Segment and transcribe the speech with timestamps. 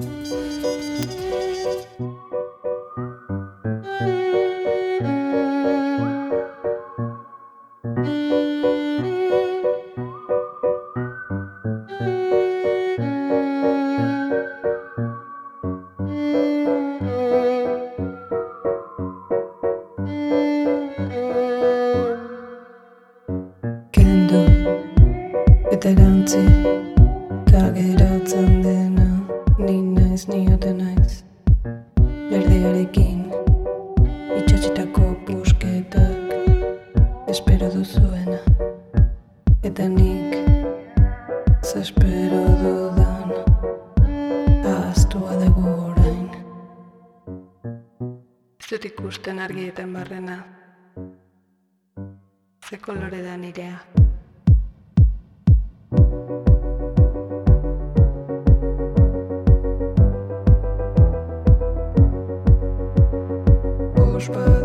[0.00, 0.28] Thank
[2.00, 2.17] you.
[30.18, 31.24] Naiz, ni ote naiz
[32.30, 33.30] Berdearekin.
[34.38, 36.16] Itxatxetako pusketak
[37.28, 38.40] Espero duzuena.
[39.62, 40.34] Eta nik
[41.62, 43.30] Zespero dudan
[44.66, 46.28] Ahaztua dugu orain.
[48.58, 50.42] Ez dut ikusten argietan barrena.
[52.68, 53.78] Ze kolore da nirea
[64.28, 64.57] But.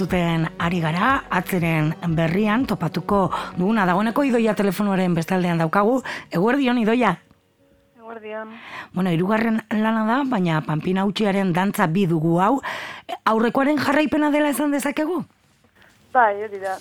[0.00, 5.98] Entzuten ari gara, atzeren berrian topatuko duguna dagoeneko idoia telefonoaren bestaldean daukagu.
[6.32, 7.18] Eguerdion idoia.
[7.98, 8.54] Eguerdion.
[8.94, 12.62] Bueno, irugarren lana da, baina Panpina utxiaren dantza bi dugu hau.
[13.28, 15.20] Aurrekoaren jarraipena dela esan dezakegu?
[16.14, 16.78] Bai, hori da.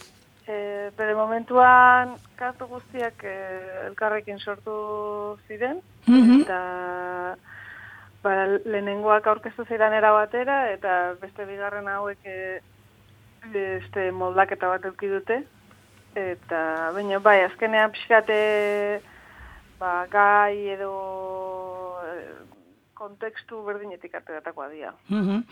[0.47, 3.35] E, bere momentuan kantu guztiak e,
[3.91, 6.41] elkarrekin sortu ziren, Mhm.
[6.41, 7.35] eta
[8.23, 12.61] ba, lehenengoak aurkeztu ziren era batera, eta beste bigarren hauek e,
[13.53, 15.43] beste moldaketa bat eduki dute.
[16.17, 18.39] Eta, baina, bai, azkenean pixkate
[19.79, 20.91] ba, gai edo
[22.03, 22.15] e,
[22.99, 24.91] kontekstu berdinetik ateratakoa dira.
[25.07, 25.43] Mhm.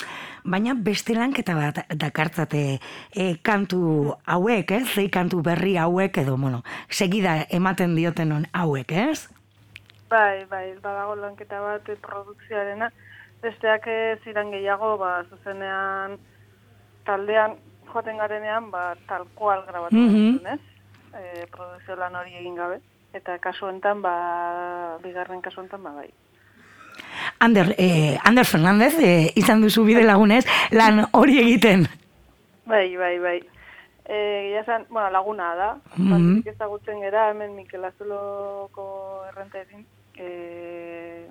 [0.51, 2.63] Baina beste lanketa bat dakartzate
[3.15, 4.85] e, kantu hauek, ez?
[4.93, 9.29] Zei kantu berri hauek edo, bueno, segida ematen dioten on hauek, ez?
[10.09, 12.91] Bai, bai, badago lanketa bat eh, produkzioarena.
[13.41, 16.17] Besteak ez gehiago, ba, zuzenean
[17.05, 17.57] taldean
[17.91, 20.61] joaten garenean, ba, tal kual grabatu mm ez?
[21.17, 22.79] E, produkzio lan hori egin gabe.
[23.13, 26.09] Eta kasu enten, ba, bigarren kasu enten, ba, bai.
[27.39, 31.87] Ander, eh, Ander Fernandez, eh, izan duzu bide lagunez, lan hori egiten.
[32.65, 33.37] Bai, bai, bai.
[34.07, 34.17] E,
[34.47, 35.69] Gila esan, bueno, laguna da.
[35.95, 36.11] Mhm.
[36.11, 39.85] Banditik ezagutzen gera, hemen Mikel Azuloko errenterin.
[40.15, 41.27] E,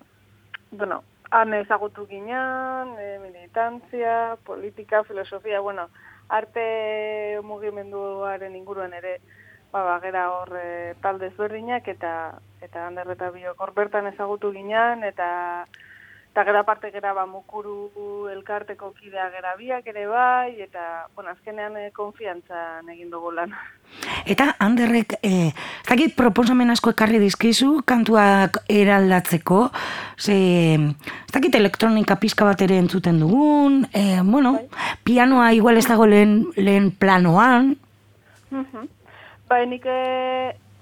[0.71, 5.89] bueno, han ezagutu ginean, e, militantzia, politika, filosofia, bueno,
[6.29, 9.19] arte mugimenduaren inguruan ere,
[9.73, 12.13] ba, ba, gera hor e, talde ezberdinak eta
[12.61, 15.29] eta Ander eta biok hor bertan ezagutu ginean eta
[16.37, 21.79] eta gero aparte gera ba mukuru elkarteko kidea gera biak ere bai eta bueno azkenean
[21.81, 23.55] e, konfiantzan egin dugu lan.
[24.29, 25.55] Eta Anderrek, eh,
[25.89, 29.71] ez proposamen asko ekarri dizkizu, kantuak eraldatzeko,
[30.19, 30.77] ze,
[31.33, 34.59] ez elektronika pizka bat ere entzuten dugun, eh, bueno,
[35.09, 37.79] pianoa igual ez dago lehen, lehen planoan.
[39.49, 39.89] Bai, nik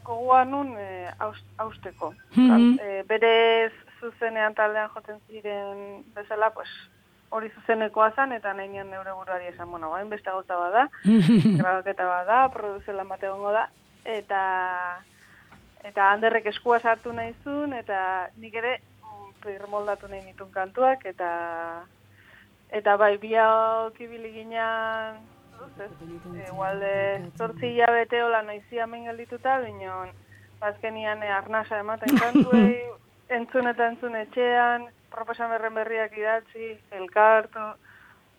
[0.03, 2.13] gogoan nun eh, aus- austeko.
[2.35, 2.79] Mhm.
[2.83, 6.69] Eh, berez zuzenean taldean joten ziren bezala, pues,
[7.35, 10.87] hori zuzenekoa zen, eta nahi nion neure buruari esan, bueno, bain beste gauza bada,
[11.59, 13.67] grabaketa bada, produzio lan bat egongo da,
[14.05, 14.41] eta
[15.85, 21.31] eta handerrek eskua sartu nahi zuen, eta nik ere mm, moldatu nahi nitun kantuak, eta
[22.75, 25.21] eta bai, biak ibili ginean,
[26.49, 26.95] igual de
[27.39, 30.11] zortzi hilabete hola noizi hemen geldituta, binon,
[30.61, 32.85] bazkenian e, arnasa ematen kantuei,
[33.37, 37.61] entzun eta entzun etxean, proposamerren berriak idatzi, elkartu,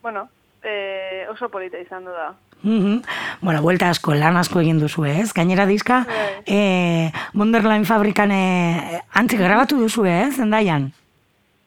[0.02, 0.28] bueno,
[0.64, 2.34] e, oso polita izan du da.
[2.64, 3.02] Mhm.
[3.42, 5.32] Bueno, buelta asko, lan asko egin duzu, ez?
[5.34, 6.44] Gainera dizka, Bai.
[6.48, 10.36] eh, Wonderland fabrikan eh, antzik grabatu duzu, ez?
[10.38, 10.92] Zendaian?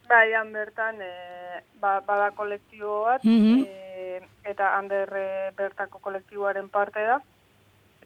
[0.08, 3.64] Bai, han bertan, e, ba, bada kolektibo bat, Mhm.
[3.68, 7.20] e, eta hander e, bertako kolektiboaren parte da,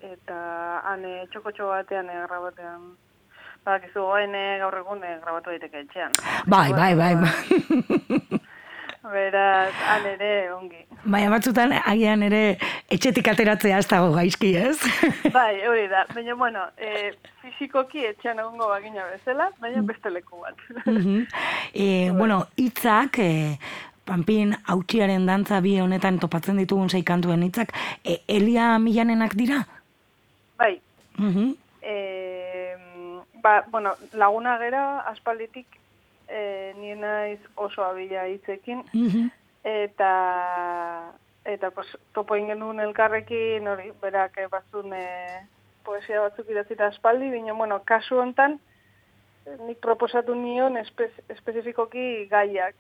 [0.03, 2.97] eta ane txoko batean e, grabatean.
[3.65, 6.11] Badakizu goen e, gaur egun e, grabatu daiteke etxean.
[6.51, 8.41] Bai, bai, bai, bai.
[9.13, 10.79] Beraz, han ere ongi.
[11.11, 12.43] Baina batzutan, agian ere
[12.95, 14.77] etxetik ateratzea ez dago gaizki, ez?
[15.35, 16.05] Bai, hori da.
[16.15, 17.11] Baina, bueno, e,
[17.43, 20.63] fizikoki etxean egongo bagina bezala, baina beste leku bat.
[20.87, 21.25] Mhm.
[21.75, 23.59] e, bueno, hitzak, e,
[24.07, 29.61] Pampin, hautsiaren dantza bi honetan topatzen ditugun sei kantuen hitzak, e, Elia Milanenak dira?
[30.59, 30.77] bai,
[31.19, 31.53] Mhm.
[31.83, 31.95] e,
[33.43, 35.67] ba, bueno, laguna gera, aspalditik,
[36.29, 39.31] e, nien naiz oso abila hitzekin, Mhm.
[39.65, 41.13] eta
[41.45, 45.07] eta pues, topo egin genuen elkarrekin, hori, berak eh, batzun e,
[45.83, 48.61] poesia batzuk idatzita aspaldi, baina, bueno, kasu hontan,
[49.47, 52.75] eh, nik proposatu nion espe, espezifikoki gaiak,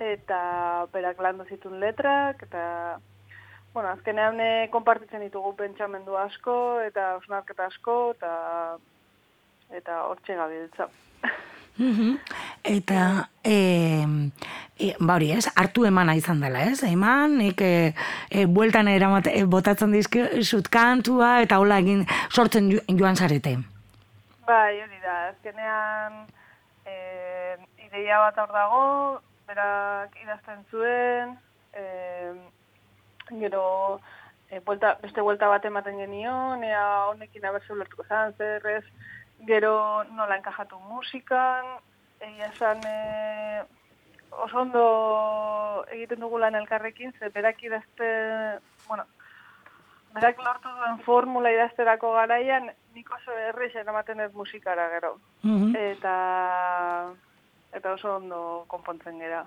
[0.00, 2.98] eta berak landu zituen letrak, eta,
[3.74, 8.78] bueno, azkenean e, konpartitzen ditugu pentsamendu asko, eta osnarketa asko, eta
[9.74, 10.88] eta hortxe gabiltza.
[11.76, 12.18] Mhm.
[12.62, 14.06] Eta, e,
[14.78, 17.94] e, ba hori ez, hartu emana izan dela ez, eman, nik e,
[18.30, 23.56] e, bueltan eramat, e, botatzen dizkizut kantua, eta hola egin sortzen jo- joan zarete.
[24.46, 26.20] Bai, hori da, azkenean
[26.86, 26.94] e,
[27.88, 28.84] ideia bat hor dago,
[29.48, 31.34] berak idazten zuen,
[31.74, 31.84] e,
[33.40, 34.00] gero
[34.48, 38.62] e, buelta, beste buelta bat ematen genion, ea honekin abertze ulertuko zan, zer
[39.46, 41.66] gero nola enkajatu musikan,
[42.20, 43.64] egia esan e,
[44.30, 44.84] oso ondo
[45.92, 48.08] egiten dugu lan elkarrekin, ze berak idazte,
[48.88, 49.04] bueno,
[50.14, 55.16] berak lortu duen formula idazterako garaian, nik oso errexen ematen ez musikara gero.
[55.42, 55.74] Mhm.
[55.76, 56.14] Eta
[57.74, 59.44] eta oso ondo konpontzen gera.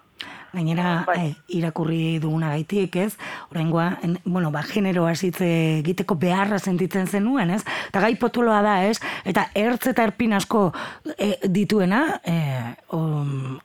[0.58, 1.18] Gainera, Bai.
[1.22, 3.12] eh, irakurri duguna gaitik, ez?
[3.52, 5.48] Horrengoa, en- bueno, ba, genero hasitze
[5.84, 7.64] egiteko beharra sentitzen zenuen, ez?
[7.90, 8.98] Eta gai potoloa da, ez?
[9.24, 10.72] Eta ertz eta erpin asko
[11.18, 13.60] eh, dituena, eh, um,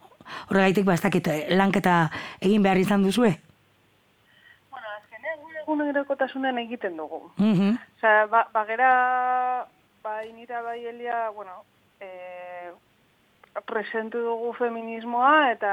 [0.51, 2.11] horregaitik, ba, ez dakit, eh, lanketa
[2.41, 3.33] egin behar izan duzue?
[4.71, 7.23] Bueno, azkenean gure egunerokotasunean egiten dugu.
[7.39, 7.79] Mhm.
[7.97, 9.67] Osea, ba, bagera,
[10.05, 11.53] bai nira bai elia, bueno,
[12.01, 12.09] e,
[13.61, 15.73] presentu dugu feminismoa eta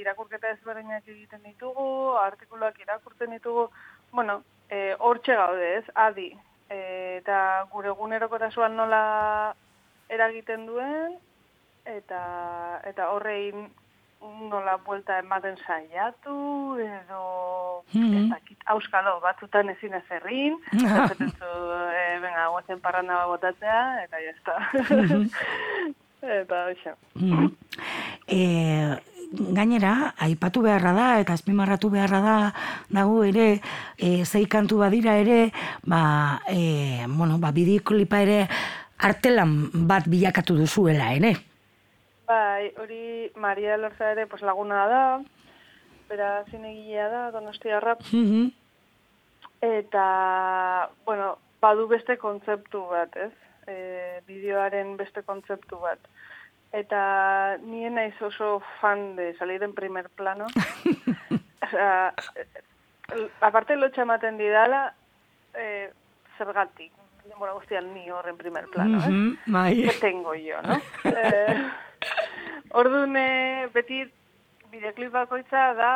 [0.00, 3.68] irakurketa ezberdinak egiten ditugu, artikuluak irakurtzen ditugu,
[4.12, 6.30] bueno, e, hortxe gaude ez, adi.
[6.70, 6.80] E,
[7.18, 9.02] eta gure egunerokotasuan nola
[10.10, 11.14] eragiten duen,
[11.86, 12.20] eta,
[12.86, 13.52] eta horrei
[14.20, 16.34] nola buelta ematen saiatu,
[16.82, 17.22] edo,
[17.94, 21.54] ez dakit, auskalo, batzutan ezin ez errin, esaten zu,
[21.94, 24.60] e, venga, guazen parranda botatzea, eta jazta.
[26.40, 26.94] eta, hoxe.
[27.14, 27.48] Mhm.
[28.26, 28.40] E,
[29.54, 32.36] gainera, aipatu beharra da, eta azpimarratu beharra da,
[32.90, 33.60] dago ere,
[33.96, 35.52] e, zei kantu badira ere,
[35.86, 38.40] ba, e, bueno, ba, bideoklipa ere
[38.98, 41.36] artelan bat bilakatu duzuela, ere.
[42.26, 45.04] Bai, hori Maria Lorza ere pues, laguna da,
[46.10, 48.50] bera zinegilea da, donostiarra, Mhm.
[49.60, 53.32] eta, bueno, badu beste kontzeptu bat, ez?
[53.68, 55.98] E, bideoaren beste kontzeptu bat.
[56.72, 60.46] Eta nien naiz oso fan de salir en primer plano.
[61.66, 64.94] Osea, eh, aparte lotxa ematen didala,
[65.54, 65.90] eh,
[66.38, 66.92] zergatik,
[67.26, 69.08] denbora guztian ni horren primer plano, eh?
[69.10, 69.82] Mhm, bai.
[69.82, 70.78] ¿Qué tengo yo, no?
[71.04, 71.70] eh,
[72.70, 74.04] orduan, eh, beti
[74.70, 75.90] bideoklip bakoitza da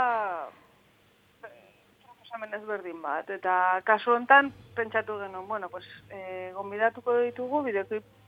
[1.44, 1.70] eh,
[2.02, 3.30] proposamen ezberdin bat.
[3.30, 8.22] Eta kasu hontan pentsatu genuen, bueno, pues, eh, gonbidatuko ditugu bideoklip bide-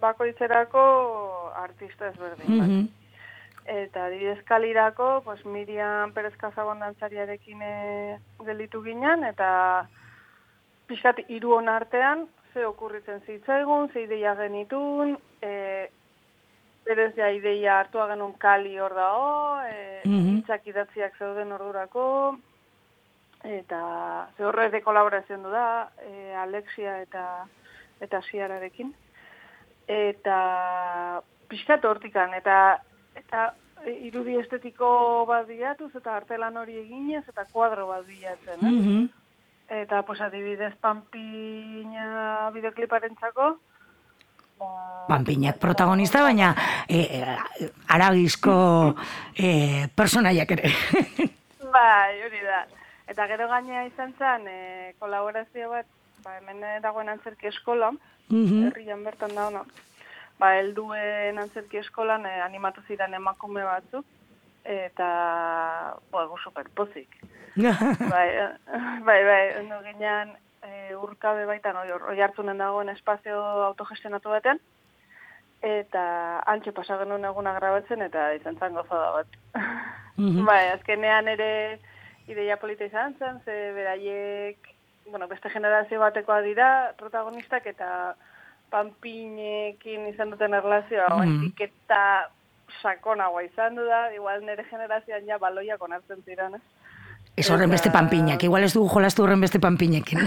[0.00, 2.68] bakoitzerako artista ezberdin bat.
[2.68, 2.86] Mhm.
[3.66, 9.88] Eta adibidez kalirako, pues, Miriam Perez Kazabon dantzariarekin e, gelitu ginen, eta
[10.86, 15.90] pixkat hiru hon artean, ze okurritzen zitzaigun, ze ideia genitun, e,
[16.86, 20.36] berez ja ideia hartua genuen kali hor dago, e, Mhm.
[20.36, 22.36] hitzak idatziak zeuden ordurako,
[23.42, 27.46] eta ze horre de kolaborazioan du da, e, Alexia eta
[28.00, 28.94] eta Siararekin.
[29.86, 32.80] Eta pixkat hortikan, eta
[33.16, 33.52] eta
[33.86, 34.88] irudi estetiko
[35.28, 38.58] bat bilatuz, eta artelan hori eginez, eta kuadro bat bilatzen.
[38.60, 38.72] Eh?
[38.72, 39.06] Mhm.
[39.68, 43.48] Eta, pues, adibidez, Pampina bideokliparentzako,
[44.58, 44.68] ba,
[45.08, 46.54] Panpinak protagonista, baina
[46.88, 48.94] e, e, aragizko
[49.34, 50.70] e, personaiak ere.
[51.76, 52.62] Bai, hori da.
[53.10, 55.86] Eta gero gainea izan zen, e, kolaborazio bat,
[56.24, 57.90] ba, hemen dagoen antzerki eskola,
[58.28, 58.66] Mhm.
[58.66, 59.64] herrian bertan da ona.
[60.38, 64.04] Ba, helduen antzerki eskolan e, animatu ziren emakume batzuk,
[64.64, 65.08] eta,
[66.12, 67.16] bo, superpozik.
[68.12, 68.50] bai, eh,
[69.06, 73.40] bai, bai, ondo ginean, e, urkabe baitan, oi, oi hartzunen dagoen espazio
[73.70, 74.60] autogestionatu batean,
[75.64, 76.04] eta
[76.52, 79.38] antxe pasa genuen eguna grabatzen, eta izan zan gozada bat.
[80.16, 80.44] Mhm.
[80.50, 81.50] bai, azkenean ere
[82.28, 84.75] ideia polita izan zen, ze beraiek,
[85.10, 88.14] bueno, beste generazio batekoa dira, protagonistak, eta
[88.70, 91.52] panpinekin izan duten erlazioa, mm.
[91.62, 92.00] eta
[92.82, 96.64] sakonagoa izan du da, igual nire generazioan ja baloiak onartzen ziren, ez?
[97.36, 100.22] Ez horren beste panpinak, igual ez dugu jolastu horren beste panpinekin.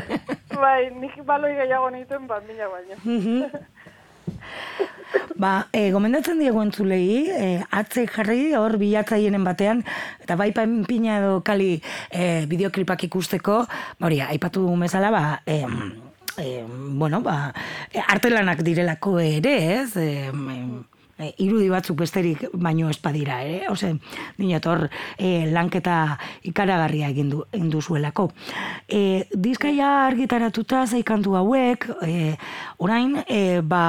[0.62, 3.00] Bai, nik baloi gehiago nituen panpina baino.
[5.40, 9.82] Ba, e, gomendatzen diegu entzulei, e, atze jarri hor bilatzaienen batean,
[10.22, 11.78] eta bai panpina edo kali
[12.12, 13.64] e, bideoklipak ikusteko,
[14.00, 15.64] ba hori, aipatu bezala, ba, e,
[16.38, 17.54] e, bueno, ba,
[18.08, 19.96] artelanak direlako ere, ez?
[19.98, 20.30] E,
[21.20, 23.68] e, irudi batzuk besterik baino espadira, ere?
[23.70, 23.94] Ose,
[24.38, 24.86] dinot hor
[25.18, 28.30] e, lanketa ikaragarria egin du, egin duzuelako.
[28.88, 32.36] E, dizkaia argitaratuta zeikantu hauek, e,
[32.80, 33.84] orain, e, ba,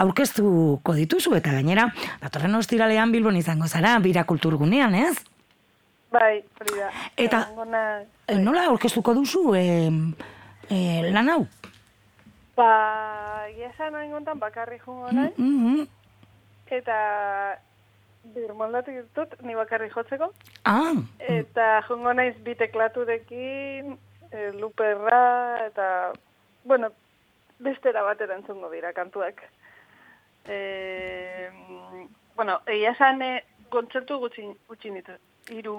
[0.00, 1.88] aurkeztuko dituzu eta gainera,
[2.22, 5.16] datorren ostiralean Bilbon izango zara, bira kulturgunean, ez?
[6.12, 6.90] Bai, hori da.
[7.16, 8.06] Eta- Egongo naiz.
[8.26, 9.64] E, nola aurkeztuko duzu e,
[10.68, 10.78] e,
[11.10, 11.40] lan hau?
[12.56, 15.86] Ba, egia esan hain bakarri jungo nahi, Mhm.
[16.70, 17.58] Eta
[18.34, 20.32] birmoldatik ditut, ni bakarri jotzeko,
[20.68, 23.96] Ah, eta jungo naiz bi teklaturekin,
[24.30, 25.22] e, luperra,
[25.66, 26.12] eta,
[26.64, 26.90] bueno,
[27.58, 29.40] bestera batera entzungo dira kantuak.
[30.46, 31.48] E,
[32.36, 33.32] bueno, egia esan e,
[33.72, 35.12] kontzertu gutxi, gutxi nitu,
[35.56, 35.74] iru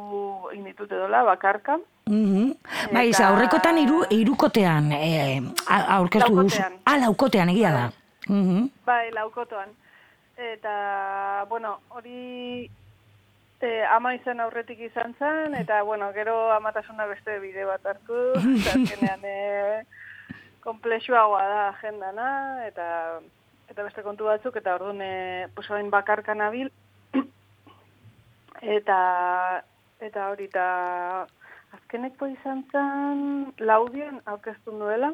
[0.51, 2.51] egin ditut edola, bakarka, mhm.
[2.91, 3.27] Bai, Eta- eta...
[3.29, 6.61] aurrekotan iru, irukotean e, aurkeztu duzu.
[6.85, 7.85] Ah, laukotean, egia da.
[8.27, 8.67] Mhm.
[8.85, 9.69] Bai, laukotoan.
[10.41, 12.69] Eta, bueno, hori
[13.61, 18.21] e, ama izan aurretik izan zen, eta, bueno, gero amatasuna beste bide bat hartu,
[18.57, 19.35] eta azkenean e,
[20.65, 22.31] komplexuagoa da agendana,
[22.65, 22.87] eta
[23.69, 26.71] eta beste kontu batzuk, eta orduan, e, pues, bakarka nabil,
[28.77, 28.97] eta,
[30.01, 31.27] eta hori, eta
[31.77, 35.13] azkeneko izan zen laudien aurkeztu nuela,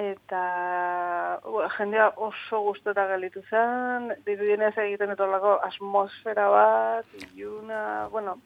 [0.00, 8.38] eta ua, jendea oso gustora gelitu zen, dirudienez egiten etolako atmosfera bat, iluna, bueno,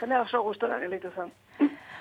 [0.00, 1.32] jendea oso gustora gelitu zen.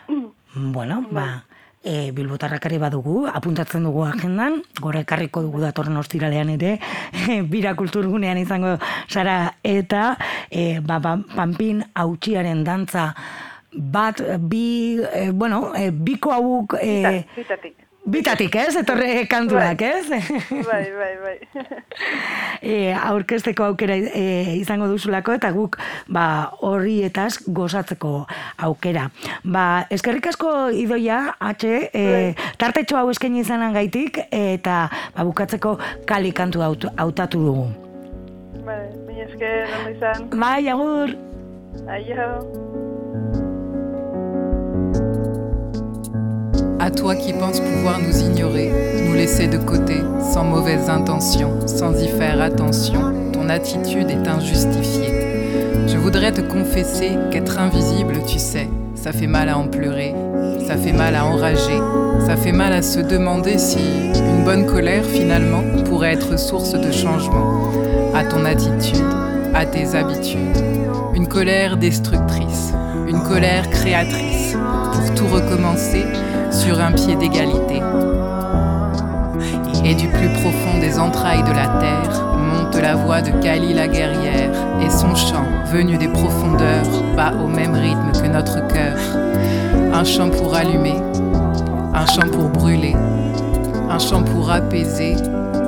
[0.52, 1.46] Bueno, ba,
[1.80, 6.74] e, bilbotarrakari badugu, apuntatzen dugu agendan, gora ekarriko dugu datorren ostiralean ere,
[7.54, 8.74] bira kulturgunean izango
[9.08, 10.18] zara, eta
[10.50, 13.14] e, ba, ba, panpin hautsiaren dantza
[13.72, 14.20] bat,
[14.52, 16.76] bi, e, bueno, e, biko hauek...
[16.82, 17.91] E, Zitatik.
[18.04, 18.74] Bitatik, ez?
[18.76, 20.08] Etorre kantuak, ez?
[20.10, 21.36] Bai, bai, bai.
[22.72, 24.24] e, aurkezteko aukera e,
[24.58, 25.78] izango duzulako eta guk
[26.10, 26.24] ba,
[26.66, 28.26] horrietaz gozatzeko
[28.66, 29.06] aukera.
[29.46, 34.82] Ba, eskerrik asko idoia, atxe, e, tartetxo hau eskaini izanan gaitik eta
[35.14, 35.78] ba, bukatzeko
[36.10, 37.70] kali kantu haut- hautatu dugu.
[38.66, 40.28] bai, mila esker, izan.
[40.42, 41.14] Bai, agur!
[41.88, 42.71] Aio.
[46.84, 48.72] À toi qui penses pouvoir nous ignorer,
[49.06, 49.98] nous laisser de côté,
[50.34, 55.14] sans mauvaise intention, sans y faire attention, ton attitude est injustifiée.
[55.86, 60.16] Je voudrais te confesser qu'être invisible, tu sais, ça fait mal à en pleurer,
[60.66, 61.80] ça fait mal à enrager,
[62.26, 63.78] ça fait mal à se demander si
[64.16, 67.70] une bonne colère finalement pourrait être source de changement
[68.16, 69.06] à ton attitude,
[69.54, 70.58] à tes habitudes.
[71.14, 72.74] Une colère destructrice,
[73.12, 74.56] une colère créatrice,
[74.94, 76.06] pour tout recommencer
[76.50, 77.82] sur un pied d'égalité.
[79.84, 83.90] Et du plus profond des entrailles de la terre monte la voix de Kali la
[83.90, 84.52] guerrière,
[84.82, 86.88] et son chant, venu des profondeurs,
[87.18, 88.98] bat au même rythme que notre cœur.
[89.94, 91.02] Un chant pour allumer,
[91.94, 92.96] un chant pour brûler,
[93.90, 95.18] un chant pour apaiser,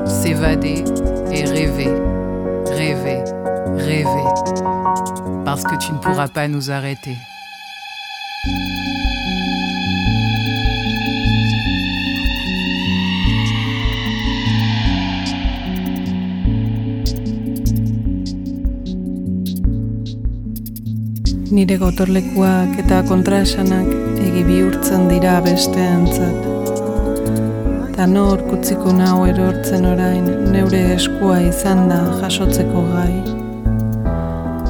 [0.06, 0.86] s'évader
[1.30, 1.92] et rêver,
[2.70, 3.22] rêver,
[3.76, 4.28] rêver.
[5.44, 7.18] Parce que tu ne pourras pas nous arrêter.
[21.54, 23.90] Nire gotorlekuak eta kontraesanak
[24.26, 26.48] egi bihurtzen dira besteentzat.
[27.94, 33.20] Ta nor kutziko nau erortzen orain neure eskua izan da jasotzeko gai.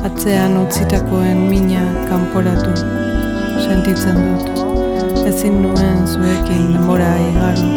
[0.09, 2.73] Atzean utzitakoen mina kanporatu,
[3.63, 5.23] sentitzen dut.
[5.29, 7.69] Ezin nuen zuekin denbora igaro,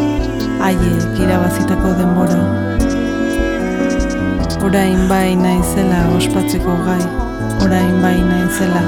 [0.65, 2.41] haiek irabazitako denbora.
[4.67, 7.26] Orain bai naizela ospatzeko gai,
[7.63, 8.83] orain bai naizela.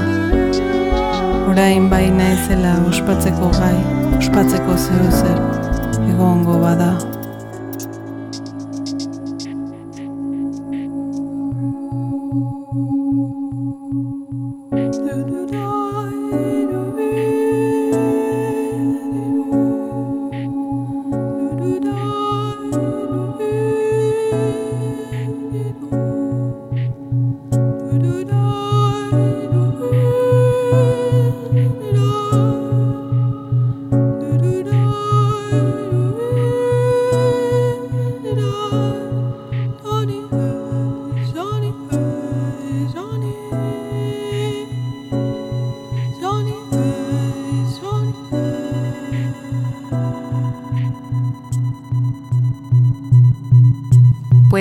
[1.50, 3.78] Orain bai naizela ospatzeko gai,
[4.18, 5.40] ospatzeko zeo zer.
[6.10, 6.90] egongo bada.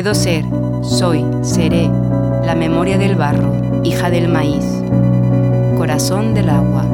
[0.02, 0.46] Puedo ser,
[0.82, 1.92] soy, seré,
[2.46, 4.64] la memoria del barro, hija del maíz,
[5.78, 6.86] corazón del agua.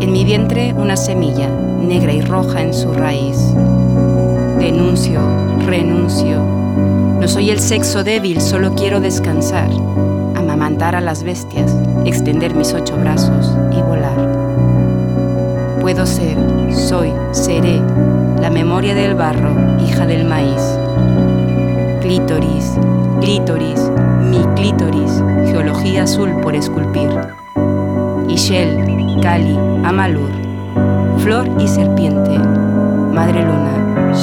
[0.00, 1.50] En mi vientre una semilla,
[1.82, 3.36] negra y roja en su raíz.
[4.58, 5.20] Denuncio,
[5.66, 6.40] renuncio.
[7.20, 9.68] No soy el sexo débil, solo quiero descansar,
[10.34, 11.76] amamantar a las bestias,
[12.06, 14.16] extender mis ocho brazos y volar.
[15.82, 16.38] Puedo ser,
[16.72, 17.82] soy, seré,
[18.40, 20.78] la memoria del barro, hija del maíz
[22.14, 22.78] Clítoris,
[23.20, 23.90] clítoris,
[24.20, 27.10] mi clítoris, geología azul por esculpir.
[28.28, 30.30] Ishel, Cali, Amalur,
[31.18, 34.14] flor y serpiente, madre luna,